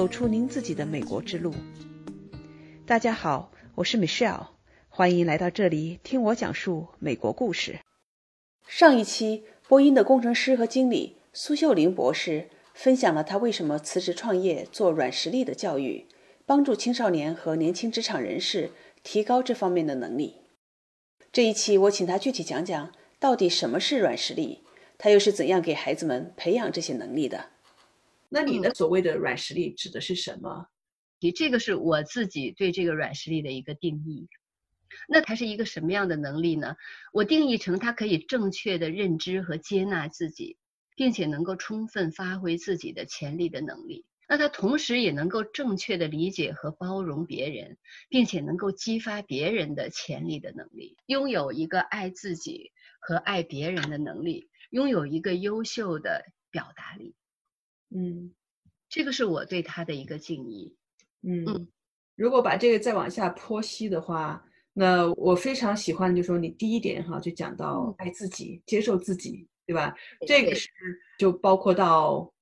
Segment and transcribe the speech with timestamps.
[0.00, 1.52] 走出您自己的美国之路。
[2.86, 4.46] 大家好，我是 Michelle，
[4.88, 7.80] 欢迎来到这里听我讲述美国故事。
[8.66, 16.06] 上一期，波音的工程师和经理苏秀玲博士分享了他为什么辞职创业做软实力的教育，
[16.46, 18.70] 帮助青少年和年轻职场人士
[19.02, 20.36] 提高这方面的能力。
[21.30, 24.64] 这一期，我请他具体讲讲到底什么是软实力，
[24.96, 27.50] 他又是怎样给孩子们培养这些能力的。
[28.32, 30.66] 那你的所谓的软实力指的是什么？
[31.36, 34.28] 这个是我自己对这个软实力的一个定义。
[35.08, 36.76] 那它是一个什么样的能力呢？
[37.12, 40.56] 我定义成它可以正确的认知和接纳自己，
[40.96, 44.04] 并且能够充分发挥自己的潜力的能力。
[44.28, 47.76] 那它同时也能够正确的理解和包容别人，
[48.08, 57.16] 并且能够激发别人的潜力的能力，拥有一个爱自己和爱别人的能力，拥有一个优秀的表达力。
[57.90, 58.32] 嗯，
[58.88, 60.74] 这个是我对他的一个敬意。
[61.22, 61.68] 嗯，
[62.16, 69.94] 如果把这个再往下剖析的话，那我非常喜欢，就说你第一点哈，就讲到爱自己、接受自己，对吧？
[70.26, 70.68] 这个是
[71.18, 72.32] 就包括到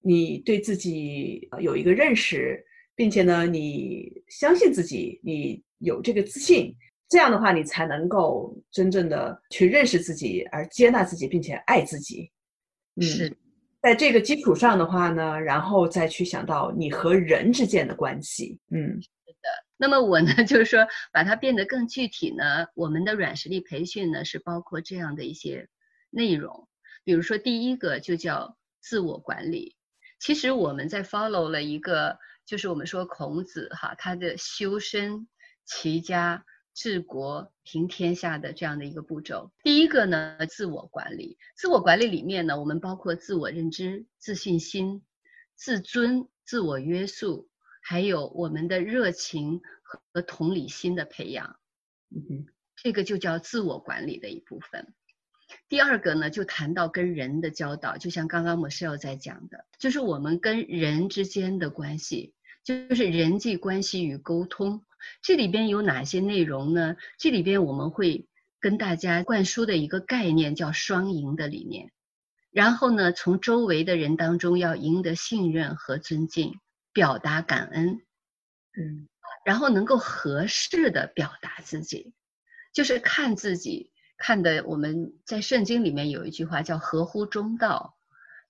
[0.00, 6.74] 你对自己有一个认识，并且呢，你相信自己，你有这个自信，
[7.08, 12.30] 这样的话，你才能够真正的去认识自己，而接纳自己，并且爱自己。
[13.00, 13.34] 是。
[13.82, 18.58] 在这个基础上的话呢，然后再去想到你和人之间的关系。
[18.70, 19.48] 嗯，是的。
[19.76, 25.68] 那么我呢， 就是说把它变得更具体呢，我们的软实力培训呢是包括这样的一些
[26.10, 26.68] 内容，
[27.02, 29.74] 比如说第一个就叫自我管理。
[30.20, 35.26] 其实我们在 follow 了一个，就是我们说孔子哈，他的修身
[35.66, 36.44] 齐家。
[36.74, 41.36] 治国平天下的这样的一个步骤，第一个呢，自我管理。
[41.54, 45.02] 自我管理里面呢，我们包括自我认知、自信心、
[45.54, 47.48] 自尊、自我约束，
[47.82, 51.56] 还有我们的热情和同理心的培养。
[52.10, 52.46] 嗯
[52.82, 54.92] 这个就叫自我管理的一部分。
[55.68, 62.34] 第二个呢，就谈到跟人的交道，就像刚刚莫师要在讲的，就是我们跟人之间的关系，
[62.64, 64.84] 就是人际关系与沟通。
[65.22, 66.96] 这里边有哪些内容呢？
[67.18, 68.26] 这里边我们会
[68.60, 71.90] 跟大家灌输的一个概念叫双赢的理念。
[72.50, 76.60] 然后呢，从周围的人当中要赢得信任和尊敬，
[76.92, 78.02] 表达感恩，
[78.76, 79.08] 嗯，
[79.44, 82.12] 然后能够合适的表达自己，
[82.74, 84.64] 就是看自己看的。
[84.66, 87.96] 我们在圣经里面有一句话叫合乎中道，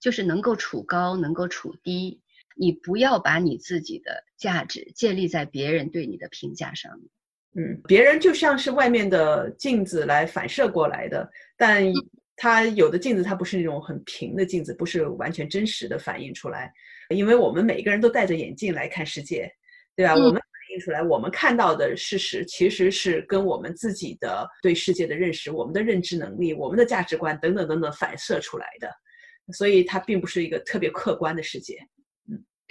[0.01, 2.22] 就是能够处高，能够处低。
[2.57, 7.09] 你不要把你自己的价值建立在别人对你的评价上面。
[7.55, 11.85] 嗯，别人就像是外面的镜子来反射过来的，但
[12.35, 16.73] 它有的镜子它不是那种很平的镜子，不是完全真实的反映出来。
[17.11, 19.53] 因为我们每个人都戴着眼镜来看世界，
[19.95, 20.15] 对吧？
[20.15, 20.41] 我们反
[20.73, 28.91] 映出来，我们看到的事实其实是跟我们自己的对世界的认识、我们的认知能力、我们的价值观等等等等反射出来的，
[29.53, 31.77] 所以它并不是一个特别客观的世界。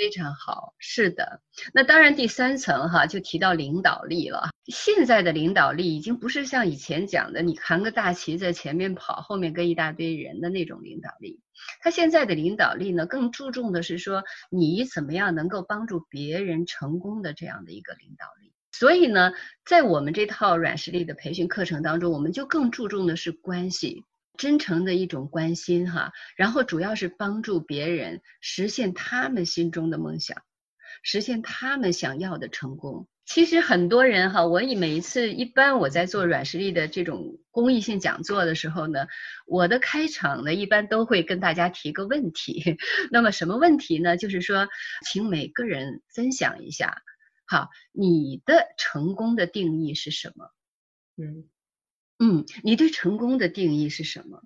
[0.02, 1.42] 非常好，是的。
[1.76, 4.50] 那当然，第三层哈就提到领导力了。
[4.66, 11.40] 现在的领导力已经不是像以前讲的，你扛个大旗在前面跑，后面跟一大堆人的那种领导力。
[11.82, 18.52] 他现在的领导力呢，更注重的是说你怎么样能够帮助别人成功的这样的一个领导力。
[18.72, 19.34] 所以呢，
[19.66, 24.04] 在我们这套软实力的培训课程当中，我们就更注重的是关系。
[24.42, 30.42] 真诚的一种关心哈，然后主要是帮助别人实现他们心中的梦想，
[31.04, 33.08] 实现他们想要的成功。
[33.24, 39.06] 其实很多人哈，我以每一次一般我在做软实力的这种公益性讲座的时候呢，
[39.46, 42.78] 我的开场呢一般都会跟大家提个问题。
[43.12, 44.18] 那么什么问题呢？
[44.18, 44.68] 就是说，
[45.06, 47.04] 请每个人分享一下，
[47.46, 50.50] 好，你的成功的定义是什么？
[51.16, 51.46] 嗯。
[52.24, 54.44] 嗯，你对成功的定义是什么？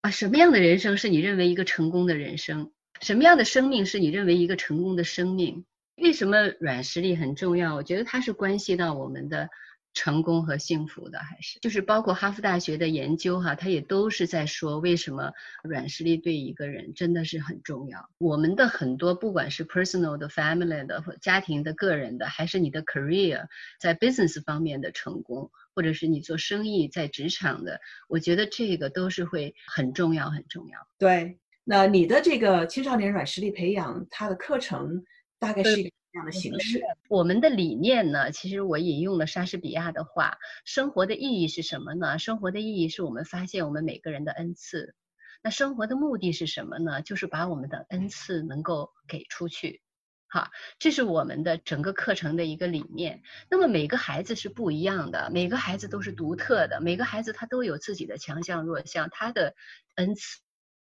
[0.00, 2.72] 啊，什么样的人生是你认为一个成功的人生？
[3.00, 5.64] 什么样的生命是你认为一个成功的生命？
[5.94, 7.76] 为什么软实力很重要？
[7.76, 9.48] 我觉得它是关系到我们的。
[9.94, 15.32] 成功和幸福的，还是就是包括哈佛大学的研究哈，它也都是在说为什么
[15.64, 18.08] 软实力对一个人真的是很重要。
[18.18, 23.46] 我们的很多不管是 personal 的、family 的、或家庭的、个人的，还是你的 career
[23.80, 30.88] 在 business 方面的成功，或者是你做生意在职场的，我觉得这个都是会很重要、很重要。
[30.98, 35.04] 对，那你的这个青少年软实力培养，它的课程
[35.38, 35.90] 大概是一个。
[36.10, 36.80] 这样的形式，
[37.10, 38.30] 我们的理念呢？
[38.32, 42.18] 其实我引用了莎士比亚的话：“生活的意义是什么呢？
[42.18, 44.94] 生活的意义是我们发现我们每个人的恩赐。
[45.42, 47.02] 那生活的目的是什么呢？
[47.02, 49.82] 就是把我们的恩赐能够给出去，
[50.28, 53.22] 哈，这是我们的整个课程的一个理念。
[53.50, 59.54] 那么每个孩子是不一样的，每个孩子都是独特的，每个孩子他都有自己的强项弱项，他的
[59.96, 60.40] 恩赐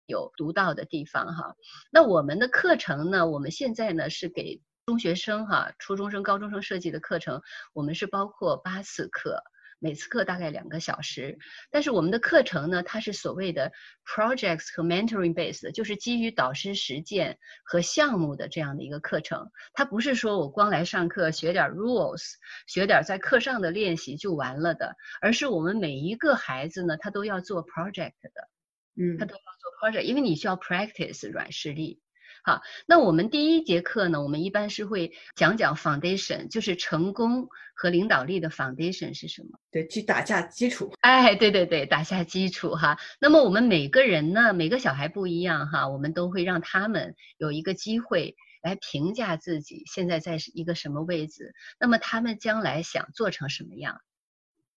[0.05, 1.55] 有独到的地方哈。
[1.89, 7.41] 那我们的课程呢，我们现在呢是给中学生哈、初中生、高中生设计的课程，
[7.73, 9.43] 我们是包括八次课。
[9.79, 11.37] 每次课大概两个小时，
[11.71, 13.71] 但是我们的课程呢，它是所谓的
[14.05, 19.49] projects 和 mentoring based，就是基于导师实践和项目的这样的一个课程。
[19.73, 22.33] 它不是说我光来上课学点 rules，
[22.67, 28.49] 学点在课上的练习就完了的，而是我们每一个孩子呢，他都要做 project 的，
[28.95, 32.01] 嗯，他都要做 project，因为你需要 practice 软实力。
[32.43, 39.59] 好，那我们第一节课呢，我们一般是会讲讲 foundation，就是成功和领导力的 foundation 是什么？
[39.71, 40.91] 对，去打下基础。
[41.01, 42.97] 哎，对对对，打下基础哈。
[43.19, 54.01] 那么我们每个人呢，每个小孩不一样哈，我们都会让他们有一个机会来评价自己现在在一个什么位置，那么他们将来想做成什么样？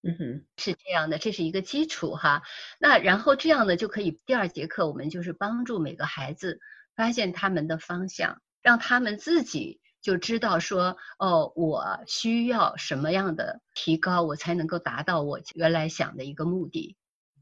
[0.03, 2.43] 嗯哼，是这样的，这是一个基础哈。
[2.81, 6.59] 那然后这样呢，就可以第二节课我们就是帮助每个孩子。
[6.97, 16.97] 发现他们的方向，让他们自己就知道说，哦，我需要什么样的提高，我才能够达到我原来想的一个目的。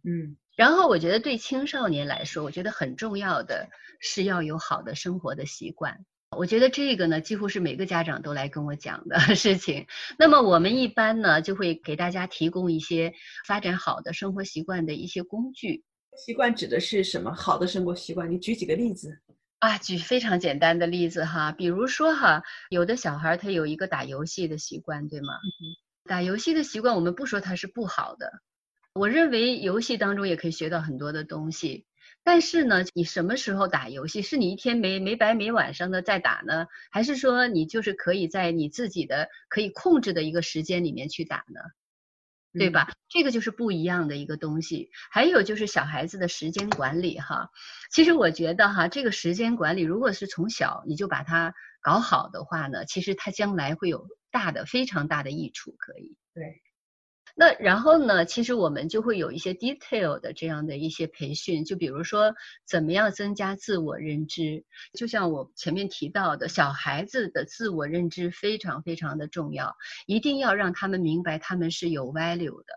[0.05, 3.69] 嗯，然后我觉得对青少年来说，我觉得很重要的
[4.01, 6.05] 是要有好的生活的习惯。
[6.37, 9.85] 我觉得这个呢，几乎是每个家长都来跟我讲的 事情。
[10.17, 13.13] 那么我们一般呢，就会给大家提供一些
[13.47, 15.83] 发展好的生活习惯的一些工具。
[16.17, 17.35] 习惯指的是什么？
[17.35, 19.21] 好的生活习惯，你举几个例子。
[19.61, 25.35] 啊，举非常简单的例子哈，比如说哈，有的小孩他有一个打游戏的习惯，对吗？
[26.09, 28.41] 打游戏的习惯，我们不说它是不好的，
[28.95, 31.85] 我认为游戏当中也可以学到很多的东西。
[32.23, 34.23] 但是呢，你什么时候打游戏？
[34.23, 41.61] 是你一天没没白没晚上的在打呢，还是说你就是可以在你自己的可以控制的一个时间里面去打呢？
[42.53, 42.91] 对吧？
[43.09, 44.91] 这个就是不一样的一个东西。
[45.11, 47.49] 还有就是小孩子的时间管理哈，
[47.93, 56.17] 其实我觉得哈，这个时间管理如果是从小你就把它搞好的话呢，其实他将来会有大的非常大的益处，可以。
[56.35, 56.61] 对。
[57.37, 58.25] 那然后呢？
[58.25, 62.35] 其实我们就会有一些 detail 的这样的一些培训，就比如说
[62.67, 64.65] 怎么样增加自我认知。
[64.93, 72.75] 就像我前面提到的，小孩子的自我认知非常非常的重要，一定要让他们明白他们是有 value 的。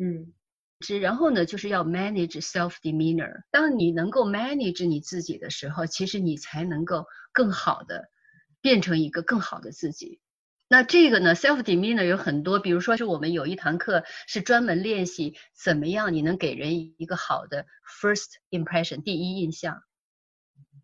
[0.00, 0.32] 嗯，
[0.80, 3.42] 之然后呢，就是要 manage self demeanor。
[3.50, 8.08] 当你能够 manage 你自己的时候，其实你才能够更好的
[8.60, 10.20] 变成一个更好的自己。
[10.72, 17.66] 那这个呢，self demeanor 有很多，比如说是我们有一堂课是专门练习怎么样你能给人一个好的
[18.00, 19.82] first impression 第一印象，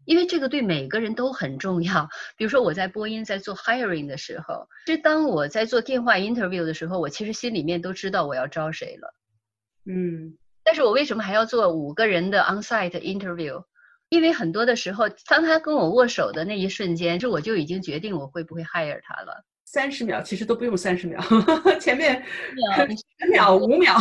[0.05, 2.11] 因为这个对每个人都很重要。
[2.37, 9.15] 比如说我在播音在做 hiring 的时候，其实当我在做电话 interview 的时候，我其实心里面都知道我要招谁了。
[9.87, 13.65] 嗯，但是我为什么还要做五个人的 onsite interview？
[14.11, 19.47] 因为很多的时候，当他跟我握手的那一瞬间，就我就已经决定我会不会 hire 他了。
[19.71, 21.21] 三十秒其实都不用三十秒，
[21.79, 22.23] 前面
[23.21, 23.97] 十秒、五 秒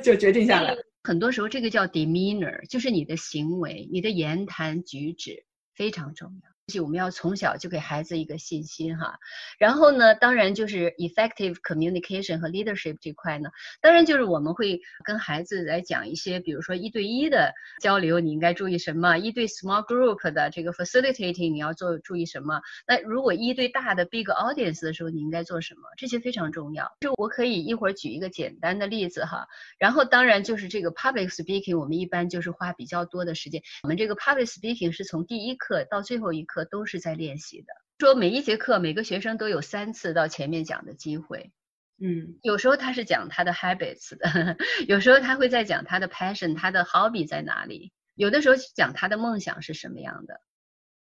[0.00, 0.76] 就决定下来。
[1.02, 5.44] 很多时候，这个叫 demeanor，就是你的行为、你的言谈举止
[5.74, 6.57] 非常重要。
[6.82, 9.18] 我们要从小就给孩子一个信心哈，
[9.58, 13.48] 然后呢，当然就是 effective communication 和 leadership 这块呢，
[13.80, 19.16] 当然就是我们会跟孩子来讲一些，比如说一对一的交流，你应该注意什么？
[19.16, 22.60] 一对 small group 的这个 facilitating 你要做注意什么？
[22.86, 25.88] 那如果一对大的 big audience 的时候，你应该做什么？
[25.96, 26.92] 这些非常重要。
[27.00, 29.48] 就我可以一会儿举一个简单的例子哈，
[29.78, 33.62] 然后当然就是这个 public speaking，我们一般就是花比较多的时间。
[33.84, 36.57] 我们这个 public speaking 是从第一课到最后一课。
[36.64, 37.66] 都是在练习的。
[37.98, 41.52] 说每一节课每个学生都有三次到前面讲的机会。
[42.00, 47.92] 嗯，有时候他是讲他的 habits 的， 有时候他会在讲他的 passion，他的 hobby 在哪里。
[48.14, 50.40] 有的时候讲他的梦想是什么样的，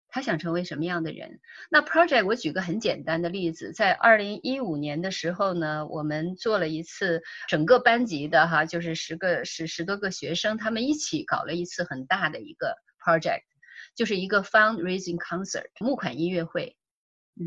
[0.08, 1.40] 他想成为什么样的人。
[1.68, 13.42] 那 project 我举个很简单的例子，在二零一五年的时候呢，我们做了一次整个班级的哈，就是十个十十多个学生，他们一起搞了一次很大的一个 project。
[13.94, 16.76] 就是一个 fundraising concert 募款音乐会，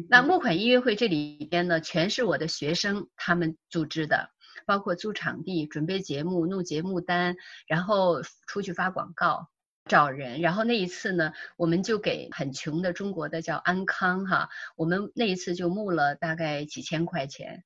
[0.09, 4.29] 那募款音乐会这里边呢，全是我的学生他们组织的，
[4.65, 7.35] 包括租场地、准备节目、弄节目单，
[7.67, 9.49] 然后出去发广告、
[9.85, 10.41] 找人。
[10.41, 17.63] 然后那一次呢，我们就给很穷的中国的叫安康哈，我们那一次就募了大概几千块钱。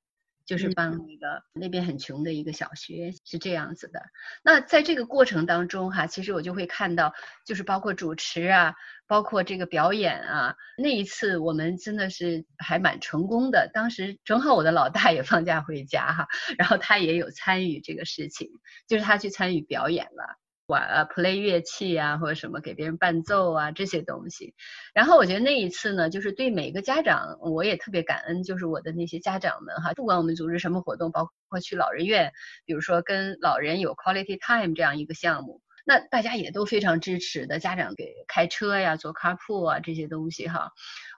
[0.51, 4.01] 就是帮那个那边很穷的一个小学，是这样子的。
[4.43, 7.13] 那在这个过程当中哈，其实我就会看到，
[7.45, 8.73] 就是包括主持啊，
[9.07, 10.53] 包括这个表演啊。
[10.77, 13.71] 那一次我们真的是还蛮成功的。
[13.73, 16.27] 当时正好我的老大也放假回家哈，
[16.57, 18.49] 然后他也有参与这个事情，
[18.89, 20.37] 就是他去参与表演了。
[20.71, 24.55] 玩啊，play 乐器啊，或者什么给别人伴奏啊这些东西。
[24.93, 32.31] 然后我觉得那一次呢，就是对每个家长，我也特别感恩，就是我的那些家长们哈，不管我们组织什么活动，包括去老人院，
[32.65, 37.59] 比如说跟老人有 quality time 这样一个项目，那大家也都非常支持的。
[37.59, 40.71] 家长给开车呀，做 carpool 啊这些东西哈，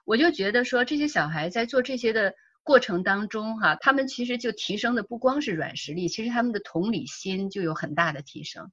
[0.04, 2.34] 我就觉得说这些小孩在做这些的
[2.64, 8.72] 过程当中哈，他们其实就提升的不光是软实力，其实他们的同理心就有很大的提升。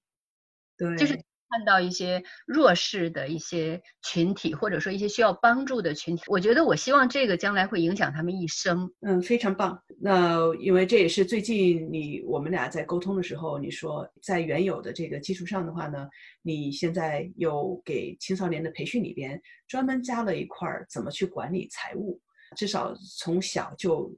[0.77, 1.13] 对，就是
[1.53, 8.89] 看到一些弱势的一些群体，或者说一些需要帮助的群体，我觉得我希望这个将来会影响他们一生。
[9.01, 9.77] 嗯，非常棒。
[9.99, 16.07] 那因为这也是最近你我们俩在沟通的时候，你说在原有的这个基础上的话呢，
[16.41, 22.17] 你现在又给青少年的培训里边专门加了一块儿怎么去管理财务，
[22.55, 24.09] 至少从小就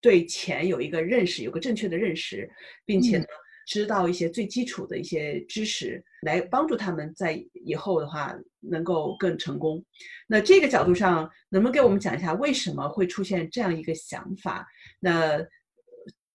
[0.00, 2.50] 对钱有一个认识，有个正确的认识，
[2.84, 3.24] 并且呢。
[3.66, 9.84] 知道一些最基础的一些知识，来帮助他们在以后的话能够更成功。
[10.28, 14.66] 那这个角度上，能不能给我们讲一下为什么会出现这样一个想法？
[15.00, 15.44] 那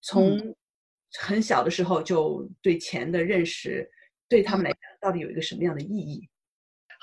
[0.01, 0.55] 从
[1.19, 3.89] 很小的时候就对钱的认识，
[4.27, 6.27] 对他们来讲到底有一个什么样的意义？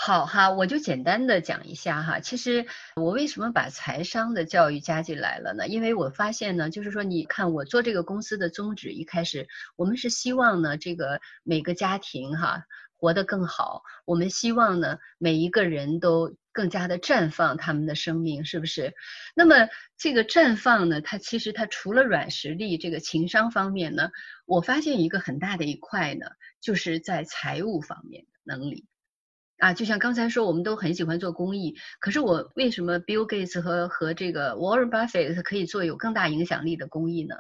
[0.01, 2.21] 好哈，我就简单的讲一下哈。
[2.21, 2.65] 其实
[2.95, 5.67] 我为什么把财商的教育加进来了呢？
[5.67, 12.63] 因为我发现呢，就是说，你看我做这个公司的宗旨，一开始我们是希望呢，这个每个家庭哈
[12.97, 13.83] 活得更好。
[14.05, 18.95] 我们希望呢，每一个人都更加的绽放他们的生命，是不是？
[19.35, 24.11] 那么这个绽放呢，它其实它除了软实力这个情商方面呢，
[24.47, 26.27] 我发现一个很大的一块呢，
[26.61, 28.87] 就是在财务方面的能力。
[29.59, 37.35] 啊，就像刚才说，我们都很喜欢做公益，可是我为什么 Bill Gates 和和这个 Warren Buffett 可以做有更大影响力的公益呢？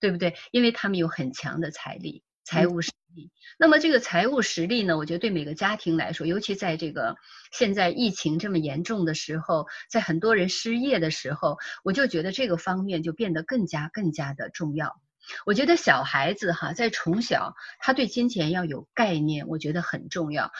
[0.00, 0.34] 对不对？
[0.50, 3.30] 因为他们有很强的财力、财务实力。
[3.58, 7.16] 那么这个财务实力呢，我觉得对每个家庭来说，尤其在这个
[7.52, 15.00] 现在疫情这么严重的时候，在很多人失业的时候，我就觉得这个方面就变得更加更加的重要。
[15.44, 20.50] 我觉得小孩子哈，在从小他对金钱要有概念，我觉得很重要。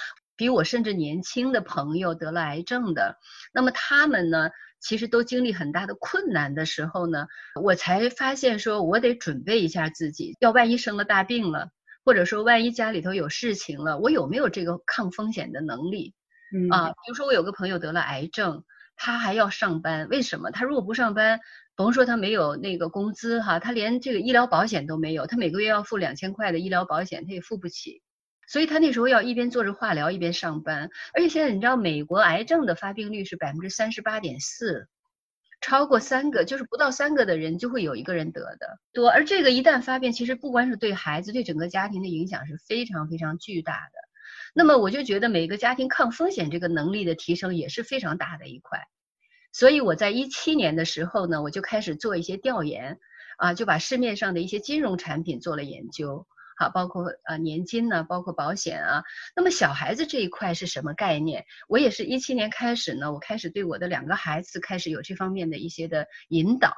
[0.41, 3.19] 比我甚至年轻的朋友得了癌症的，
[3.53, 4.49] 那么他们呢，
[4.81, 7.27] 其实都经历很大的困难的时候呢，
[7.63, 11.69] 我才发现说，我得准备一下自己，要万一生了大病了，
[12.07, 16.15] 或者说万一家里头有事情了，我有没有这个抗风险的能力？
[16.57, 18.65] 嗯啊，比如说我有个朋友得了癌症，
[18.97, 20.51] 他还要上班，为什么？
[20.51, 21.39] 他如果不上班，
[21.77, 28.01] 甭说他没有那个工资哈，他连这个医疗保险都没有，他每个月要付两千块的医疗保险，他也付不起。
[28.51, 34.89] 所以他那时候要一边做着化疗一边上班，而且现在你知道美国癌症的发病率是百分之三十八点四，
[35.61, 43.93] 超过三个就是不到三个的人就会有一个人得的多，而这个一旦发病，其实不光是对孩子，对整个家庭的影响是非常非常巨大的。
[44.53, 48.81] 那么我就觉得每个家庭抗风险这个能力的提升也是非常大的一块。
[49.53, 52.99] 所以我在一七年的时候呢，我就开始做一些调研，
[53.37, 56.27] 啊，就把市面上的一些金融产品做了研究。
[56.61, 59.03] 好，包括呃年金呢，包括保险啊。
[59.35, 61.47] 那么小孩子这一块是什么概念？
[61.69, 66.75] 我也是一七年开始呢，我开始对我的两个孩子开始有这方面的一些的引导。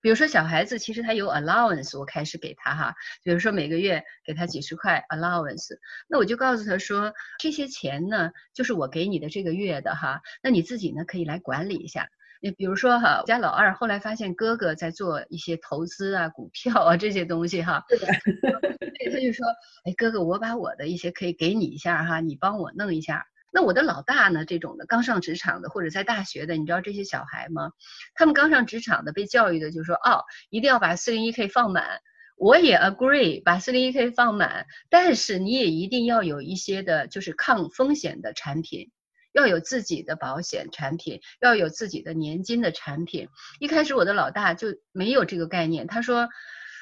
[0.00, 12.08] 比如说小孩子其实他有 allowance，我开始给他哈，比如说每个月给他几十块 allowance，那我就告诉他说，这些钱呢就是我给你的这个月的哈，那你自己呢可以来管理一下。
[12.40, 18.06] 你比如说哈，我家老二后来发现哥哥在做一些投资啊、股票啊这些东西哈，对的，
[19.12, 19.46] 他就说，
[19.84, 23.26] 哎哥哥，我把我的一些可以给你一下哈，你帮我弄一下。
[23.52, 27.72] 那我的老大呢，这种的刚上职场的或者在大学的，你知道这些小孩吗？
[28.14, 32.00] 他们刚上职场的被教育的就是说，哦，一定要把四零一 k 放满。
[32.36, 38.90] 我也 agree 把四零一 k 放满，但是你也一定要有一些的就是抗风险的产品。
[39.32, 43.28] 要有自己的保险产品，要有自己的年金的产品。
[43.58, 46.28] 一开始我的老大就没有这个概念，他说：“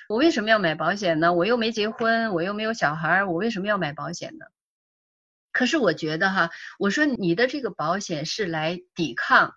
[0.08, 1.32] 我为什么要买保险呢？
[1.34, 4.46] 我又没结婚，我又没有小孩，我为什么要买保险呢？”
[5.52, 9.54] 可是我觉得哈，我说你的这个保险是来抵抗，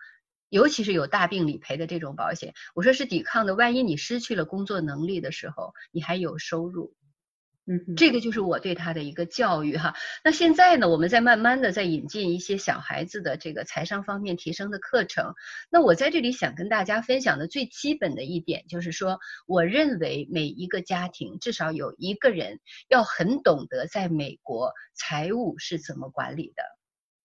[0.49, 3.55] 尤其是有大病理赔的这种保险，我说是抵抗的。
[3.55, 6.95] 万一你失去了工作能力的时候，你还有收入。
[7.67, 9.93] 嗯，这个就是我对他的一个教育哈。
[10.23, 15.35] 那现在呢，我们在慢慢的在引进一些小孩子的这个财商方面提升的课程。
[15.69, 26.80] 那我在这里想跟大家分享的最基本的一点就是说，我认为每一个家庭至少有一个人要很懂得在美国财务是怎么管理的。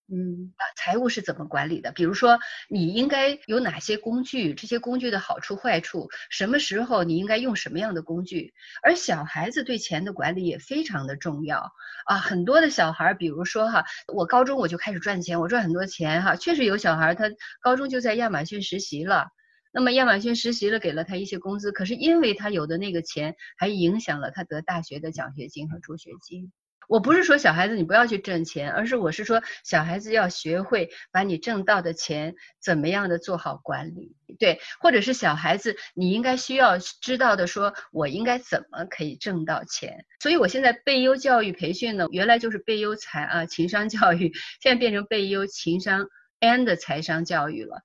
[0.08, 1.90] 嗯，财务是怎么管理的？
[1.90, 4.54] 比如说，你应该有哪些工具？
[4.54, 8.54] 这些工具的好处、坏处，什么时候你应该用什么样的工具？
[8.84, 11.72] 而小孩子对钱的管理也非常的重要
[12.06, 12.18] 啊。
[12.18, 13.84] 很多的小孩，比如说哈，
[14.14, 16.36] 我高中我就开始赚钱，我赚很多钱哈。
[16.36, 17.24] 确实有小孩，他
[17.60, 19.26] 高中就在亚马逊实习了，
[19.72, 26.52] 那么亚马逊实习了，给了他一些工资，可是因为他有的那个钱，还影响了他得大学的奖学金和助学金。
[26.88, 40.04] 我不是说小孩子你不要去挣钱，而是我是说小孩子要学会把你挣到的钱怎么样的做好管理，对，或者是小孩子你应该需要知道的，说我应该怎么可以挣到钱。
[40.20, 46.06] 所以我现在贝优教育培训呢，原来就是贝优财啊情商教育，现在变成贝优情商
[46.40, 47.80] and 财商教育了。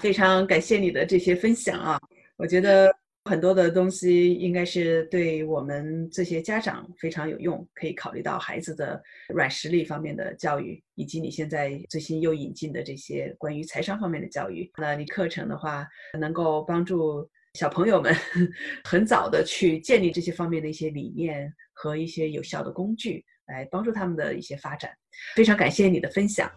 [0.00, 2.00] 非常感谢你的这些分享啊，
[2.36, 2.94] 我觉得。
[3.26, 14.70] 很多的东西应该是对我们这些家长非常有用，可以考虑到孩子的软实力方面的教育，以及你现在最新又引进的这些关于财商方面的教育。
[14.76, 15.88] 那你课程的话，
[16.20, 18.14] 能够帮助小朋友们
[18.84, 24.90] 很早的去建立这些方面的一些理念和一些有效的工具，来帮助他们的一些发展。
[25.34, 26.50] 非常感谢你的分享。